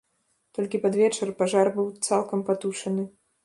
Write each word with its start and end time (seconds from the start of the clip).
Толькі 0.57 0.81
пад 0.85 0.97
вечар 1.01 1.33
пажар 1.43 1.71
быў 1.77 1.93
цалкам 2.11 2.39
патушаны. 2.49 3.03